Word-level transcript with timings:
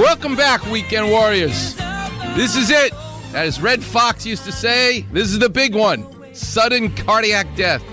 Welcome 0.00 0.34
back, 0.34 0.64
Weekend 0.64 1.10
Warriors. 1.10 1.76
This 2.34 2.56
is 2.56 2.70
it. 2.70 2.94
As 3.34 3.60
Redd 3.60 3.84
Foxx 3.84 4.24
used 4.24 4.46
to 4.46 4.50
say, 4.50 5.02
this 5.12 5.28
is 5.28 5.38
the 5.38 5.50
big 5.50 5.74
one 5.74 6.06
sudden 6.34 6.90
cardiac 6.96 7.54
death. 7.54 7.84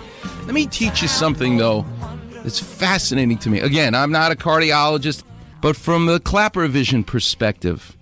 Let 0.46 0.54
me 0.54 0.68
teach 0.68 1.02
you 1.02 1.10
something, 1.10 1.58
though, 1.58 1.86
that's 2.32 2.62
fascinating 2.62 3.38
to 3.40 3.50
me. 3.50 3.60
Again, 3.60 3.94
I'm 3.94 4.14
not 4.14 4.32
a 4.32 4.36
cardiologist, 4.36 5.24
but 5.62 5.76
from 5.76 6.06
the 6.06 6.22
KlapperVision 6.22 7.06
perspective. 7.06 7.98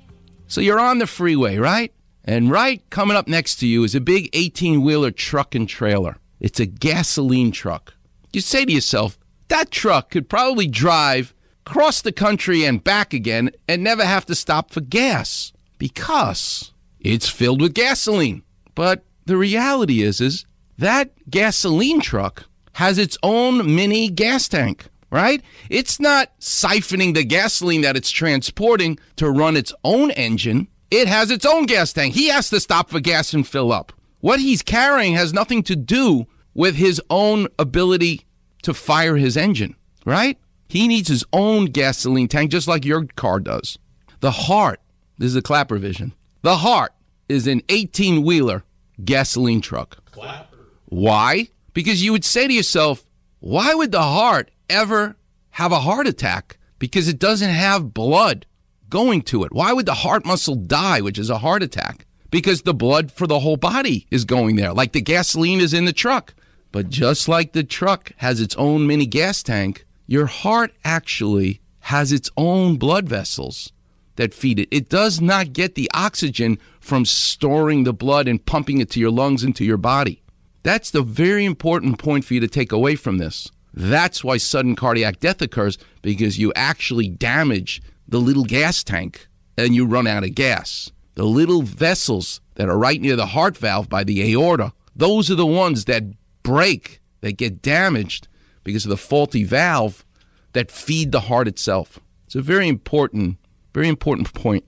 So 0.46 0.62
you're 0.62 0.80
on 0.80 1.00
the 1.00 1.08
freeway, 1.08 1.58
right? 1.58 1.92
And 2.24 2.52
right 2.52 2.88
coming 2.92 3.18
up 3.18 3.28
next 3.28 3.56
to 3.62 3.68
you 3.68 3.84
is 3.84 3.96
a 3.96 4.02
big 4.02 4.30
18 4.34 4.84
wheeler 4.84 5.10
truck 5.10 5.56
and 5.56 5.68
trailer. 5.68 6.18
It's 6.40 6.60
a 6.60 6.68
gasoline 6.68 7.52
truck. 7.52 7.96
You 8.32 8.42
say 8.42 8.66
to 8.66 8.72
yourself, 8.72 9.18
that 9.48 9.72
truck 9.72 10.12
could 10.12 10.30
probably 10.30 10.68
drive 10.68 11.35
cross 11.66 12.02
the 12.02 12.11
country 12.11 12.63
and 12.63 12.84
back 12.84 13.13
again 13.13 13.52
and 13.68 13.84
never 13.84 14.05
have 14.05 14.25
to 14.27 14.36
stop 14.36 14.71
for 14.71 14.82
gas 14.82 15.52
because 15.78 16.71
it's 17.00 17.28
filled 17.28 17.61
with 17.61 17.73
gasoline. 17.73 18.43
But 18.75 19.04
the 19.25 19.37
reality 19.37 20.01
is 20.01 20.21
is 20.21 20.46
that 20.78 21.11
gasoline 21.29 22.01
truck 22.01 22.46
has 22.73 22.97
its 22.97 23.18
own 23.23 23.75
mini 23.75 24.09
gas 24.09 24.47
tank, 24.47 24.86
right? 25.09 25.42
It's 25.70 26.00
not 26.00 26.37
siphoning 26.39 27.14
the 27.14 27.23
gasoline 27.23 27.82
that 27.82 27.95
it's 27.95 28.11
transporting 28.11 29.00
to 29.15 29.29
run 29.29 29.57
its 29.57 29.73
own 29.84 30.11
engine. 30.11 30.68
It 30.92 31.07
has 31.07 31.32
its 31.32 31.45
own 31.45 31.65
gas 31.65 31.93
tank. 31.93 32.14
He 32.14 32.28
has 32.28 32.50
to 32.50 32.59
stop 32.59 32.89
for 32.89 33.00
gas 33.00 33.34
and 33.34 33.47
fill 33.47 33.72
up. 33.72 33.92
What 34.20 34.39
he's 34.39 34.61
carrying 34.61 35.14
has 35.14 35.34
nothing 35.34 35.64
to 35.64 35.75
do 35.75 36.28
with 36.53 36.75
his 36.75 37.02
own 37.09 37.47
ability 37.59 38.25
to 38.64 38.73
fire 38.73 39.17
his 39.17 39.38
engine, 39.38 39.75
right? 40.06 40.38
He 40.67 40.88
needs 40.88 41.09
his 41.09 41.23
own 41.31 41.66
gasoline 41.66 42.28
tank 42.28 42.52
just 42.52 42.67
like 42.67 42.86
your 42.86 43.06
car 43.16 43.39
does. 43.39 43.78
The 44.19 44.31
heart, 44.31 44.81
this 45.17 45.28
is 45.28 45.36
a 45.36 45.42
KlapperVision. 45.42 46.11
The 46.42 46.58
heart 46.58 46.94
is 47.30 47.47
an 47.47 47.61
18 47.69 48.23
wheeler 48.23 48.64
gasoline 49.03 49.62
truck. 49.62 50.03
Klapper. 50.12 50.58
Why? 50.86 51.50
Because 51.73 52.03
you 52.03 52.12
would 52.12 52.25
say 52.25 52.48
to 52.48 52.53
yourself, 52.53 53.06
why 53.40 53.73
would 53.73 53.92
the 53.92 54.02
heart 54.02 54.52
ever 54.70 55.16
have 55.52 55.72
a 55.72 55.80
heart 55.81 56.08
attack? 56.08 56.58
Because 56.80 57.08
it 57.08 57.20
doesn't 57.20 57.50
have 57.50 57.94
blood 57.94 58.45
going 58.90 59.22
to 59.23 59.44
it. 59.44 59.53
Why 59.53 59.73
would 59.73 59.86
the 59.86 59.94
heart 59.94 60.25
muscle 60.25 60.56
die, 60.56 61.02
which 61.02 61.20
is 61.20 61.30
a 61.30 61.40
heart 61.40 61.64
attack? 61.64 62.06
Because 62.31 62.62
the 62.62 62.73
blood 62.73 63.12
for 63.12 63.28
the 63.28 63.40
whole 63.40 63.58
body 63.58 64.08
is 64.12 64.25
going 64.25 64.56
there, 64.56 64.73
like 64.73 64.94
the 64.94 65.02
gasoline 65.02 65.59
is 65.59 65.73
in 65.73 65.86
the 65.86 65.94
truck. 65.94 66.34
But 66.72 66.90
just 66.90 67.28
like 67.28 67.53
the 67.53 67.64
truck 67.64 68.12
has 68.18 68.42
its 68.42 68.56
own 68.58 68.86
mini 68.88 69.06
gas 69.06 69.42
tank, 69.42 69.84
your 70.08 70.25
heart 70.28 70.72
actually 70.84 71.61
has 71.81 72.11
its 72.11 72.30
own 72.38 72.78
blood 72.78 73.08
vessels 73.08 73.72
that 74.16 74.34
feed 74.34 74.59
it. 74.59 74.70
It 74.72 74.89
does 74.89 75.22
not 75.22 75.53
get 75.53 75.75
the 75.75 75.89
oxygen 75.94 76.58
from 76.80 77.06
storing 77.06 77.84
the 77.84 77.94
blood 77.94 78.28
and 78.28 78.44
pumping 78.44 78.80
it 78.80 78.89
to 78.92 79.00
your 79.00 79.12
lungs 79.12 79.44
and 79.44 79.56
to 79.56 79.66
your 79.66 79.78
body. 79.78 80.22
That's 80.64 80.89
the 80.89 81.02
very 81.03 81.45
important 81.45 82.00
point 82.00 82.25
for 82.25 82.34
you 82.34 82.39
to 82.39 82.47
take 82.47 82.72
away 82.72 82.95
from 82.95 83.17
this. 83.17 83.52
That's 83.73 84.23
why 84.23 84.38
sudden 84.38 84.75
cardiac 84.75 85.20
death 85.20 85.42
occurs 85.42 85.78
because 86.02 86.40
you 86.40 86.53
actually 86.56 87.09
damage 87.09 87.81
the 88.08 88.19
little 88.19 88.45
gas 88.45 88.84
tank 88.84 89.28
and 89.58 89.75
you 89.75 89.86
run 89.86 90.08
out 90.08 90.23
of 90.23 90.34
gas. 90.34 90.92
The 91.16 91.25
little 91.25 91.62
vessels 91.62 92.42
that 92.56 92.69
are 92.69 92.78
right 92.78 93.02
near 93.02 93.16
the 93.16 93.28
heart 93.28 93.58
valve 93.58 93.90
by 93.90 94.03
the 94.03 94.34
aorta, 94.34 94.73
those 94.95 95.30
are 95.30 95.36
the 95.36 95.45
ones 95.45 95.86
that 95.86 96.03
break, 96.42 97.02
that 97.22 97.38
get 97.38 97.62
damaged 97.62 98.28
because 98.66 98.84
of 98.84 98.90
the 98.90 98.98
faulty 98.98 99.46
valve 99.46 100.04
that 100.52 100.70
feed 100.70 101.14
the 101.14 101.22
heart 101.22 101.48
itself. 101.48 102.02
It's 102.26 102.36
a 102.36 102.42
very 102.42 102.68
important, 102.68 103.38
very 103.74 103.88
important 103.88 104.34
point. 104.34 104.66